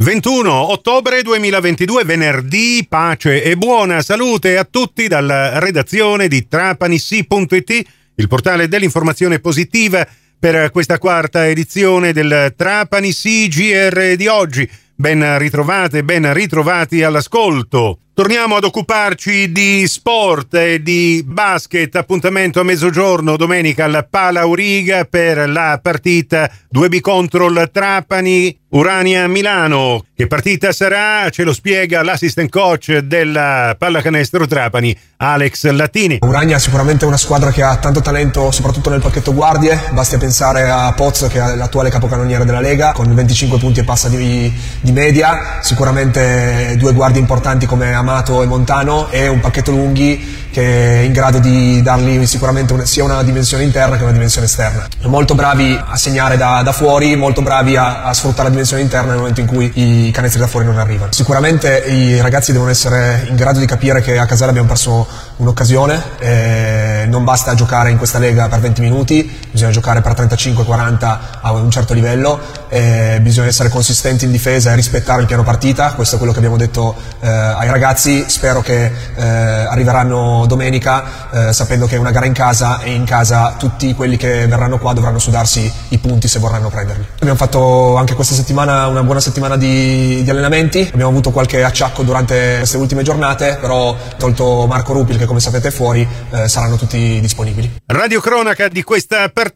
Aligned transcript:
21 0.00 0.70
ottobre 0.70 1.22
2022, 1.22 2.04
venerdì, 2.04 2.86
pace 2.88 3.42
e 3.42 3.56
buona 3.56 4.00
salute 4.00 4.56
a 4.56 4.62
tutti 4.62 5.08
dalla 5.08 5.58
redazione 5.58 6.28
di 6.28 6.46
trapanissi.it, 6.46 7.86
il 8.14 8.28
portale 8.28 8.68
dell'informazione 8.68 9.40
positiva 9.40 10.06
per 10.38 10.70
questa 10.70 10.98
quarta 10.98 11.48
edizione 11.48 12.12
del 12.12 12.54
Trapani 12.56 13.12
CGR 13.12 14.14
di 14.14 14.28
oggi. 14.28 14.70
Ben 14.94 15.36
ritrovate, 15.36 16.04
ben 16.04 16.32
ritrovati 16.32 17.02
all'ascolto. 17.02 17.98
Torniamo 18.18 18.56
ad 18.56 18.64
occuparci 18.64 19.52
di 19.52 19.86
sport 19.86 20.52
e 20.54 20.82
di 20.82 21.22
basket. 21.24 21.94
Appuntamento 21.94 22.58
a 22.58 22.64
mezzogiorno 22.64 23.36
domenica 23.36 23.84
al 23.84 24.08
Pala 24.10 24.44
Uriga 24.44 25.04
per 25.04 25.48
la 25.48 25.78
partita 25.80 26.50
2B 26.74 26.98
contro 27.00 27.46
il 27.46 27.70
Trapani 27.72 28.58
Urania 28.70 29.28
Milano. 29.28 30.04
Che 30.14 30.26
partita 30.26 30.72
sarà? 30.72 31.30
Ce 31.30 31.44
lo 31.44 31.52
spiega 31.52 32.02
l'assistant 32.02 32.50
coach 32.50 32.98
della 32.98 33.76
pallacanestro 33.78 34.48
Trapani, 34.48 34.94
Alex 35.18 35.68
Latini. 35.70 36.18
Urania 36.20 36.56
è 36.56 36.58
sicuramente 36.58 37.04
una 37.04 37.16
squadra 37.16 37.52
che 37.52 37.62
ha 37.62 37.76
tanto 37.76 38.00
talento, 38.00 38.50
soprattutto 38.50 38.90
nel 38.90 39.00
pacchetto 39.00 39.32
guardie. 39.32 39.80
Basti 39.92 40.16
pensare 40.16 40.68
a 40.68 40.92
Pozzo, 40.92 41.28
che 41.28 41.40
è 41.40 41.54
l'attuale 41.54 41.88
capocannoniere 41.88 42.44
della 42.44 42.60
Lega, 42.60 42.90
con 42.90 43.14
25 43.14 43.58
punti 43.58 43.78
e 43.78 43.84
passa 43.84 44.08
di, 44.08 44.52
di 44.80 44.90
media. 44.92 45.60
Sicuramente 45.62 46.74
due 46.78 46.92
guardie 46.92 47.20
importanti 47.20 47.64
come 47.64 47.94
Amato 47.94 48.07
Amato 48.08 48.42
e 48.42 48.46
Montano 48.46 49.08
e 49.10 49.28
un 49.28 49.40
pacchetto 49.40 49.70
lunghi 49.70 50.36
che 50.50 51.00
è 51.00 51.04
in 51.04 51.12
grado 51.12 51.38
di 51.38 51.82
dargli 51.82 52.26
sicuramente 52.26 52.72
una, 52.72 52.84
sia 52.84 53.04
una 53.04 53.22
dimensione 53.22 53.64
interna 53.64 53.96
che 53.96 54.02
una 54.02 54.12
dimensione 54.12 54.46
esterna. 54.46 54.88
Molto 55.02 55.34
bravi 55.34 55.78
a 55.82 55.96
segnare 55.96 56.36
da, 56.36 56.62
da 56.62 56.72
fuori, 56.72 57.14
molto 57.16 57.42
bravi 57.42 57.76
a, 57.76 58.02
a, 58.02 58.14
sfruttare 58.14 58.44
la 58.44 58.50
dimensione 58.50 58.82
interna 58.82 59.10
nel 59.10 59.18
momento 59.18 59.40
in 59.40 59.46
cui 59.46 59.70
i 59.74 60.10
canestri 60.10 60.40
da 60.40 60.46
fuori 60.46 60.66
non 60.66 60.78
arrivano. 60.78 61.12
Sicuramente 61.12 61.84
i 61.86 62.20
ragazzi 62.20 62.52
devono 62.52 62.70
essere 62.70 63.26
in 63.28 63.36
grado 63.36 63.58
di 63.58 63.66
capire 63.66 64.00
che 64.00 64.18
a 64.18 64.26
Casale 64.26 64.50
abbiamo 64.50 64.68
perso 64.68 65.06
un'occasione, 65.36 66.02
eh, 66.18 67.06
non 67.08 67.24
basta 67.24 67.54
giocare 67.54 67.90
in 67.90 67.98
questa 67.98 68.18
lega 68.18 68.48
per 68.48 68.60
20 68.60 68.80
minuti, 68.80 69.37
bisogna 69.58 69.72
giocare 69.72 70.00
per 70.00 70.12
35-40 70.12 71.18
a 71.40 71.52
un 71.52 71.68
certo 71.68 71.92
livello, 71.92 72.38
eh, 72.68 73.18
bisogna 73.20 73.48
essere 73.48 73.68
consistenti 73.68 74.24
in 74.24 74.30
difesa 74.30 74.70
e 74.70 74.76
rispettare 74.76 75.20
il 75.20 75.26
piano 75.26 75.42
partita, 75.42 75.94
questo 75.94 76.14
è 76.14 76.18
quello 76.18 76.32
che 76.32 76.38
abbiamo 76.38 76.56
detto 76.56 76.94
eh, 77.20 77.28
ai 77.28 77.68
ragazzi, 77.68 78.24
spero 78.28 78.60
che 78.60 78.84
eh, 79.16 79.22
arriveranno 79.22 80.44
domenica 80.46 81.48
eh, 81.48 81.52
sapendo 81.52 81.86
che 81.86 81.96
è 81.96 81.98
una 81.98 82.12
gara 82.12 82.26
in 82.26 82.34
casa 82.34 82.80
e 82.80 82.92
in 82.92 83.04
casa 83.04 83.56
tutti 83.58 83.94
quelli 83.94 84.16
che 84.16 84.46
verranno 84.46 84.78
qua 84.78 84.92
dovranno 84.92 85.18
sudarsi 85.18 85.70
i 85.88 85.98
punti 85.98 86.28
se 86.28 86.38
vorranno 86.38 86.68
prenderli. 86.68 87.04
Abbiamo 87.18 87.36
fatto 87.36 87.96
anche 87.96 88.14
questa 88.14 88.34
settimana 88.34 88.86
una 88.86 89.02
buona 89.02 89.20
settimana 89.20 89.56
di, 89.56 90.22
di 90.22 90.30
allenamenti, 90.30 90.88
abbiamo 90.92 91.10
avuto 91.10 91.32
qualche 91.32 91.64
acciacco 91.64 92.04
durante 92.04 92.58
queste 92.58 92.76
ultime 92.76 93.02
giornate, 93.02 93.58
però 93.60 93.96
tolto 94.16 94.66
Marco 94.68 94.92
Rupil 94.92 95.18
che 95.18 95.26
come 95.26 95.40
sapete 95.40 95.68
è 95.68 95.72
fuori, 95.72 96.06
eh, 96.30 96.48
saranno 96.48 96.76
tutti 96.76 97.18
disponibili. 97.20 97.80
Radio 97.86 98.20
cronaca 98.20 98.68
di 98.68 98.84
questa 98.84 99.28
partita 99.30 99.46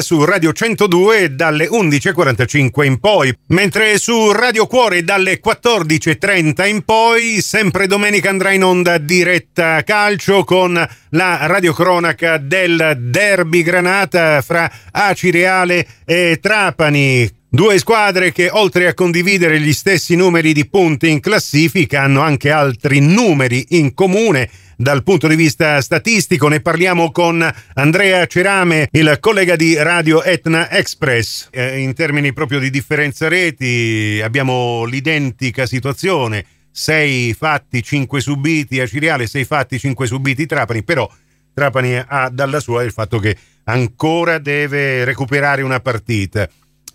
su 0.00 0.24
Radio 0.24 0.52
102 0.52 1.34
dalle 1.34 1.68
11.45 1.68 2.84
in 2.84 2.98
poi, 2.98 3.34
mentre 3.48 3.98
su 3.98 4.32
Radio 4.32 4.66
Cuore 4.66 5.02
dalle 5.02 5.40
14.30 5.42 6.68
in 6.68 6.82
poi, 6.82 7.40
sempre 7.40 7.86
domenica 7.86 8.30
andrà 8.30 8.52
in 8.52 8.64
onda 8.64 8.98
diretta 8.98 9.82
calcio 9.82 10.44
con 10.44 10.74
la 11.10 11.46
radiocronaca 11.46 12.38
del 12.38 12.96
derby 13.00 13.62
Granata 13.62 14.42
fra 14.42 14.70
Acireale 14.92 15.86
e 16.04 16.38
Trapani. 16.40 17.39
Due 17.52 17.78
squadre 17.78 18.30
che 18.30 18.48
oltre 18.48 18.86
a 18.86 18.94
condividere 18.94 19.58
gli 19.58 19.72
stessi 19.72 20.14
numeri 20.14 20.52
di 20.52 20.68
punti 20.68 21.10
in 21.10 21.18
classifica 21.18 22.02
hanno 22.02 22.20
anche 22.20 22.48
altri 22.48 23.00
numeri 23.00 23.66
in 23.70 23.92
comune 23.92 24.48
dal 24.76 25.02
punto 25.02 25.26
di 25.26 25.34
vista 25.34 25.80
statistico. 25.80 26.46
Ne 26.46 26.60
parliamo 26.60 27.10
con 27.10 27.44
Andrea 27.74 28.24
Cerame, 28.26 28.86
il 28.92 29.16
collega 29.18 29.56
di 29.56 29.74
Radio 29.74 30.22
Etna 30.22 30.70
Express. 30.70 31.48
Eh, 31.50 31.80
in 31.80 31.92
termini 31.92 32.32
proprio 32.32 32.60
di 32.60 32.70
differenza 32.70 33.26
reti 33.26 34.20
abbiamo 34.22 34.84
l'identica 34.84 35.66
situazione 35.66 36.44
6 36.70 37.34
fatti, 37.34 37.82
5 37.82 38.20
subiti 38.20 38.78
a 38.78 38.86
Ciriale, 38.86 39.26
6 39.26 39.44
fatti, 39.44 39.76
5 39.76 40.06
subiti 40.06 40.46
Trapani, 40.46 40.84
però 40.84 41.10
Trapani 41.52 42.00
ha 42.06 42.30
dalla 42.30 42.60
sua 42.60 42.84
il 42.84 42.92
fatto 42.92 43.18
che 43.18 43.36
ancora 43.64 44.38
deve 44.38 45.02
recuperare 45.04 45.62
una 45.62 45.80
partita. 45.80 46.48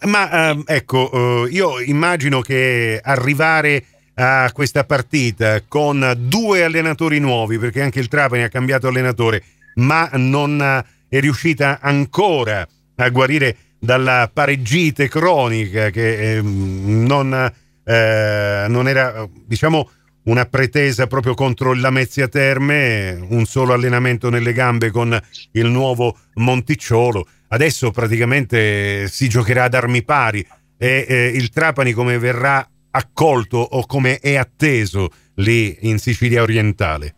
Ma 0.03 0.51
eh, 0.51 0.63
ecco, 0.65 1.45
eh, 1.45 1.49
io 1.51 1.79
immagino 1.79 2.41
che 2.41 2.99
arrivare 3.01 3.85
a 4.15 4.49
questa 4.53 4.83
partita 4.83 5.61
con 5.67 6.13
due 6.17 6.63
allenatori 6.63 7.19
nuovi, 7.19 7.57
perché 7.57 7.81
anche 7.81 7.99
il 7.99 8.07
Trapani 8.07 8.43
ha 8.43 8.49
cambiato 8.49 8.87
allenatore, 8.87 9.43
ma 9.75 10.09
non 10.13 10.61
è 11.07 11.19
riuscita 11.19 11.79
ancora 11.81 12.67
a 12.95 13.09
guarire 13.09 13.57
dalla 13.79 14.29
pareggite 14.31 15.07
cronica 15.07 15.89
che 15.89 16.37
eh, 16.37 16.41
non 16.41 17.51
eh, 17.85 18.65
non 18.67 18.87
era, 18.87 19.27
diciamo, 19.45 19.89
una 20.23 20.45
pretesa 20.45 21.05
proprio 21.05 21.35
contro 21.35 21.71
il 21.71 21.81
Lamezia 21.81 22.27
Terme, 22.27 23.25
un 23.29 23.45
solo 23.45 23.73
allenamento 23.73 24.29
nelle 24.29 24.53
gambe 24.53 24.89
con 24.89 25.17
il 25.51 25.67
nuovo 25.67 26.17
Monticciolo. 26.35 27.27
Adesso 27.55 27.91
praticamente 27.91 29.07
si 29.07 29.29
giocherà 29.29 29.63
ad 29.63 29.73
armi 29.75 30.03
pari 30.03 30.45
e 30.77 31.05
eh, 31.07 31.27
il 31.27 31.47
Trapani 31.47 31.93
come 31.93 32.19
verrà 32.19 32.67
accolto 32.91 33.59
o 33.59 33.85
come 33.85 34.19
è 34.19 34.35
atteso 34.35 35.07
lì 35.35 35.77
in 35.87 35.97
Sicilia 35.97 36.41
orientale? 36.41 37.15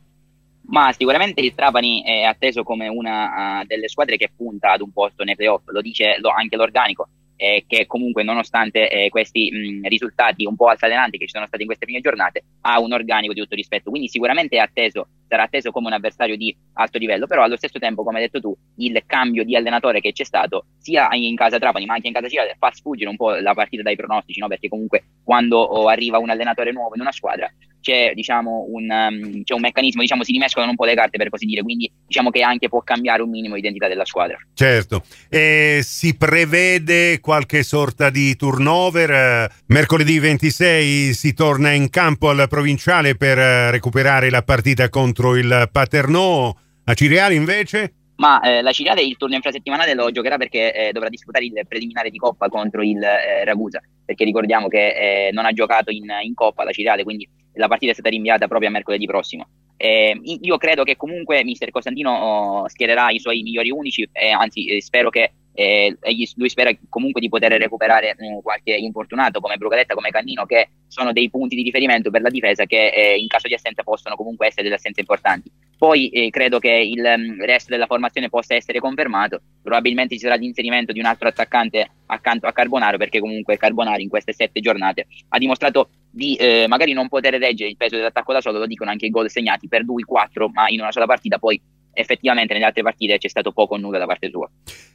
Ma 0.67 0.93
sicuramente 0.95 1.41
il 1.41 1.55
Trapani 1.55 2.03
è 2.03 2.21
atteso 2.21 2.61
come 2.61 2.87
una 2.87 3.61
uh, 3.61 3.65
delle 3.65 3.87
squadre 3.87 4.15
che 4.17 4.29
punta 4.35 4.73
ad 4.73 4.81
un 4.81 4.91
posto 4.91 5.23
nei 5.23 5.35
playoff, 5.35 5.63
lo 5.69 5.81
dice 5.81 6.17
lo, 6.19 6.29
anche 6.29 6.55
l'organico 6.55 7.09
eh, 7.37 7.63
che 7.67 7.85
comunque 7.85 8.23
nonostante 8.23 8.89
eh, 8.89 9.09
questi 9.09 9.49
mh, 9.51 9.87
risultati 9.87 10.45
un 10.45 10.55
po' 10.55 10.67
altalenanti 10.67 11.17
che 11.17 11.25
ci 11.25 11.33
sono 11.33 11.45
stati 11.45 11.61
in 11.61 11.67
queste 11.67 11.85
prime 11.85 12.01
giornate 12.01 12.43
ha 12.61 12.79
un 12.79 12.91
organico 12.91 13.33
di 13.33 13.39
tutto 13.39 13.55
rispetto, 13.55 13.89
quindi 13.89 14.09
sicuramente 14.09 14.59
atteso, 14.59 15.07
sarà 15.27 15.43
atteso 15.43 15.71
come 15.71 15.87
un 15.87 15.93
avversario 15.93 16.35
di 16.35 16.55
alto 16.73 16.97
livello, 16.97 17.27
però 17.27 17.43
allo 17.43 17.55
stesso 17.55 17.79
tempo 17.79 18.03
come 18.03 18.17
hai 18.17 18.25
detto 18.25 18.41
tu 18.41 18.55
il 18.77 19.01
cambio 19.05 19.45
di 19.45 19.55
allenatore 19.55 20.01
che 20.01 20.11
c'è 20.11 20.23
stato 20.23 20.65
sia 20.79 21.07
in 21.13 21.35
casa 21.35 21.59
Trapani 21.59 21.85
ma 21.85 21.93
anche 21.93 22.07
in 22.07 22.13
casa 22.13 22.27
Civile 22.27 22.55
fa 22.57 22.71
sfuggire 22.73 23.09
un 23.09 23.15
po' 23.15 23.31
la 23.35 23.53
partita 23.53 23.83
dai 23.83 23.95
pronostici, 23.95 24.39
no? 24.39 24.47
perché 24.47 24.67
comunque 24.67 25.03
quando 25.23 25.59
oh, 25.59 25.87
arriva 25.87 26.17
un 26.17 26.29
allenatore 26.29 26.71
nuovo 26.71 26.95
in 26.95 27.01
una 27.01 27.11
squadra 27.11 27.49
c'è, 27.87 28.11
diciamo, 28.13 28.65
un, 28.69 28.89
um, 28.89 29.43
c'è 29.43 29.53
un 29.53 29.61
meccanismo, 29.61 30.01
diciamo, 30.01 30.25
si 30.25 30.33
rimescolano 30.33 30.71
un 30.71 30.75
po' 30.75 30.83
le 30.83 30.93
carte 30.93 31.17
per 31.17 31.29
così 31.29 31.45
dire, 31.45 31.61
quindi 31.61 31.89
diciamo 32.05 32.31
che 32.31 32.41
anche 32.41 32.67
può 32.67 32.81
cambiare 32.81 33.21
un 33.21 33.29
minimo 33.29 33.55
l'identità 33.55 33.87
della 33.87 34.03
squadra. 34.03 34.37
Certo, 34.53 35.03
e 35.29 35.79
si 35.83 36.17
prevede 36.17 37.21
qualche 37.21 37.63
sorta 37.63 38.09
di 38.09 38.35
turnover? 38.35 39.49
Mercoledì 39.67 40.19
26 40.19 41.13
si 41.13 41.33
torna 41.33 41.71
in 41.71 41.89
campo 41.89 42.27
al 42.27 42.47
provinciale 42.49 43.15
per 43.15 43.39
eh, 43.39 43.71
recuperare 43.71 44.29
la 44.29 44.41
partita 44.41 44.89
contro 44.89 45.37
il 45.37 45.69
Paternò. 45.71 46.53
A 46.83 46.93
Ciriali 46.93 47.35
invece? 47.35 47.93
Ma 48.17 48.39
eh, 48.41 48.61
la 48.61 48.71
Ciriale 48.71 49.01
il 49.01 49.17
turno 49.17 49.35
infrasettimanale 49.35 49.93
lo 49.93 50.11
giocherà 50.11 50.37
perché 50.37 50.73
eh, 50.73 50.91
dovrà 50.91 51.09
disputare 51.09 51.45
il 51.45 51.65
preliminare 51.67 52.09
di 52.09 52.17
Coppa 52.17 52.49
contro 52.49 52.83
il 52.83 53.01
eh, 53.01 53.43
Ragusa, 53.43 53.81
perché 54.05 54.23
ricordiamo 54.23 54.67
che 54.67 55.27
eh, 55.27 55.31
non 55.31 55.45
ha 55.45 55.51
giocato 55.51 55.91
in, 55.91 56.05
in 56.21 56.33
Coppa 56.33 56.63
la 56.63 56.71
Ciriale, 56.71 57.03
quindi 57.03 57.27
la 57.53 57.67
partita 57.67 57.91
è 57.91 57.93
stata 57.93 58.09
rinviata 58.09 58.47
proprio 58.47 58.69
a 58.69 58.71
mercoledì 58.71 59.05
prossimo. 59.05 59.47
Eh, 59.77 60.19
io 60.23 60.57
credo 60.57 60.83
che 60.83 60.95
comunque 60.95 61.43
mister 61.43 61.69
Costantino 61.69 62.11
oh, 62.11 62.67
schiererà 62.67 63.11
i 63.11 63.19
suoi 63.19 63.43
migliori 63.43 63.69
unici, 63.69 64.07
eh, 64.11 64.31
anzi 64.31 64.65
eh, 64.65 64.81
spero 64.81 65.09
che 65.09 65.33
eh, 65.53 65.97
lui 66.35 66.49
spera 66.49 66.71
comunque 66.89 67.21
di 67.21 67.29
poter 67.29 67.51
recuperare 67.53 68.11
eh, 68.11 68.39
qualche 68.41 68.75
infortunato 68.75 69.39
come 69.39 69.57
Brugadetta, 69.57 69.93
come 69.93 70.09
Cannino, 70.09 70.45
che 70.45 70.69
sono 70.87 71.11
dei 71.11 71.29
punti 71.29 71.55
di 71.55 71.63
riferimento 71.63 72.09
per 72.09 72.21
la 72.21 72.29
difesa 72.29 72.65
che 72.65 72.87
eh, 72.87 73.17
in 73.17 73.27
caso 73.27 73.47
di 73.47 73.53
assenza 73.53 73.83
possono 73.83 74.15
comunque 74.15 74.47
essere 74.47 74.63
delle 74.63 74.75
assenze 74.75 75.01
importanti. 75.01 75.51
Poi 75.77 76.09
eh, 76.09 76.29
credo 76.31 76.57
che 76.57 76.71
il 76.71 77.03
um, 77.03 77.45
resto 77.45 77.69
della 77.69 77.85
formazione 77.85 78.29
possa 78.29 78.55
essere 78.55 78.79
confermato, 78.79 79.41
probabilmente 79.61 80.15
ci 80.15 80.21
sarà 80.21 80.35
l'inserimento 80.35 80.91
di 80.91 80.99
un 80.99 81.05
altro 81.05 81.27
attaccante 81.27 81.87
accanto 82.07 82.47
a 82.47 82.51
Carbonaro, 82.51 82.97
perché 82.97 83.19
comunque 83.19 83.57
Carbonaro 83.57 84.01
in 84.01 84.09
queste 84.09 84.33
sette 84.33 84.59
giornate 84.59 85.05
ha 85.29 85.37
dimostrato 85.37 85.89
di 86.09 86.35
eh, 86.35 86.65
magari 86.67 86.93
non 86.93 87.07
poter 87.07 87.35
reggere 87.35 87.69
il 87.69 87.77
peso 87.77 87.95
dell'attacco 87.95 88.33
da 88.33 88.41
solo, 88.41 88.57
lo 88.57 88.65
dicono 88.65 88.89
anche 88.89 89.05
i 89.05 89.11
gol 89.11 89.29
segnati 89.29 89.67
per 89.67 89.83
lui 89.83 90.01
4, 90.01 90.49
ma 90.49 90.67
in 90.69 90.79
una 90.79 90.91
sola 90.91 91.05
partita 91.05 91.37
poi 91.37 91.61
effettivamente 91.97 92.53
nelle 92.53 92.65
altre 92.65 92.83
partite 92.83 93.17
c'è 93.17 93.27
stato 93.27 93.51
poco 93.51 93.73
o 93.75 93.77
nulla 93.77 93.97
da 93.97 94.05
parte 94.05 94.29
sua. 94.29 94.49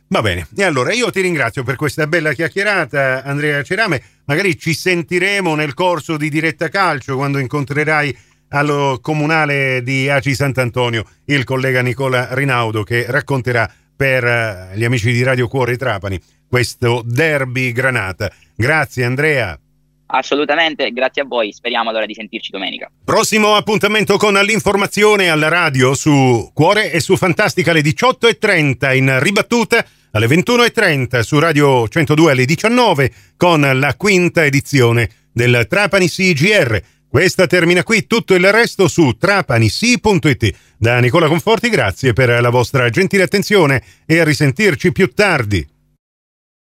Va 0.09 0.21
bene, 0.21 0.47
e 0.57 0.63
allora 0.63 0.93
io 0.93 1.11
ti 1.11 1.21
ringrazio 1.21 1.63
per 1.65 1.77
questa 1.77 2.07
bella 2.07 2.33
chiacchierata, 2.33 3.23
Andrea 3.25 3.63
Cerame. 3.63 4.03
Magari 4.27 4.59
ci 4.59 4.75
sentiremo 4.75 5.55
nel 5.55 5.75
corso 5.75 6.17
di 6.17 6.29
diretta 6.29 6.69
calcio 6.69 7.17
quando 7.17 7.39
incontrerai 7.39 8.17
allo 8.53 8.99
comunale 9.03 9.83
di 9.83 10.09
Aci 10.09 10.35
Sant'Antonio 10.35 11.05
il 11.27 11.45
collega 11.45 11.83
Nicola 11.83 12.29
Rinaudo 12.33 12.83
che 12.83 13.07
racconterà 13.09 13.71
per 13.95 14.25
eh, 14.25 14.71
gli 14.75 14.85
amici 14.85 15.13
di 15.13 15.23
Radio 15.23 15.49
Cuore 15.49 15.77
Trapani 15.77 16.21
questo 16.49 17.03
derby 17.05 17.73
Granata. 17.73 18.31
Grazie 18.55 19.05
Andrea. 19.05 19.59
Assolutamente, 20.15 20.91
grazie 20.93 21.23
a 21.23 21.25
voi, 21.25 21.53
speriamo 21.53 21.89
allora 21.89 22.05
di 22.05 22.13
sentirci 22.13 22.51
domenica. 22.51 22.91
Prossimo 23.03 23.55
appuntamento 23.55 24.19
con 24.19 24.35
l'informazione 24.35 25.31
alla 25.31 25.49
radio 25.49 25.95
su 25.95 26.51
Cuore 26.53 26.93
e 26.93 27.01
su 27.01 27.17
Fantastica 27.17 27.71
alle 27.71 27.81
18.30 27.81 28.95
in 28.95 29.19
ribattuta 29.21 29.83
alle 30.11 30.27
21.30 30.27 31.21
su 31.21 31.39
Radio 31.39 31.89
102 31.89 32.33
alle 32.33 32.45
19 32.45 33.13
con 33.39 33.61
la 33.63 33.95
quinta 33.97 34.45
edizione 34.45 35.09
del 35.33 35.65
Trapani 35.67 36.09
CGR. 36.09 36.83
Questa 37.13 37.47
termina 37.47 37.83
qui, 37.83 38.07
tutto 38.07 38.35
il 38.35 38.51
resto 38.51 38.89
su 38.89 39.19
trapanisi.it. 39.19 40.55
Da 40.79 40.99
Nicola 40.99 41.29
Conforti 41.29 41.69
grazie 41.69 42.15
per 42.15 42.41
la 42.41 42.49
vostra 42.49 42.89
gentile 42.89 43.25
attenzione 43.25 43.83
e 44.07 44.19
a 44.19 44.25
risentirci 44.25 44.93
più 44.93 45.13
tardi. 45.13 45.72